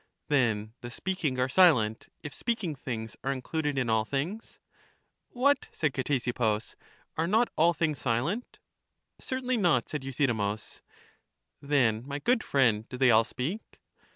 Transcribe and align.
Then 0.29 0.73
the 0.81 0.89
speaking 0.89 1.39
are 1.39 1.47
silent, 1.47 2.09
if 2.23 2.33
speaking 2.33 2.73
things 2.73 3.15
are 3.23 3.31
included 3.31 3.77
in 3.77 3.87
all 3.87 4.03
things. 4.03 4.57
What, 5.29 5.67
said 5.71 5.93
Ctesippus, 5.93 6.75
are 7.17 7.27
not 7.27 7.51
all 7.55 7.75
things 7.75 7.99
silent? 7.99 8.57
Certainly 9.19 9.57
not, 9.57 9.89
said 9.89 10.03
Euthydemus. 10.03 10.81
Then, 11.61 12.01
my 12.07 12.17
good 12.17 12.43
friend, 12.43 12.89
do 12.89 12.97
they 12.97 13.11
all 13.11 13.23
speak? 13.23 13.79